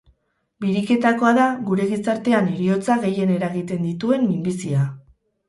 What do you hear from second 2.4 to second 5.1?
heriotza gehien eragiten dituen minbizia.